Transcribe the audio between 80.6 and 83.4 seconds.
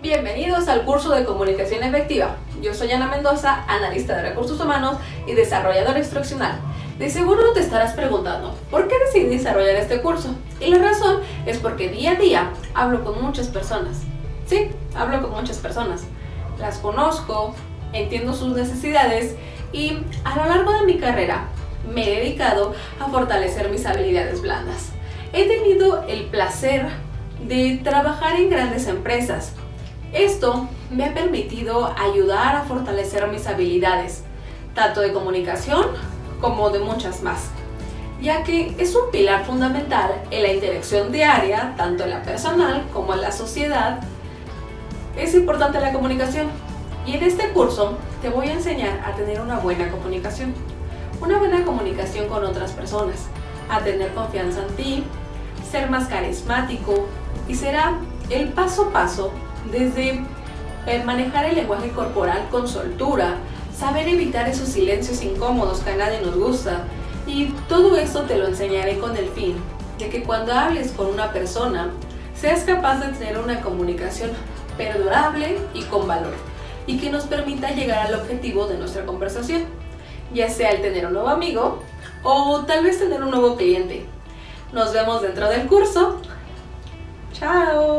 el tener un nuevo amigo o tal vez tener un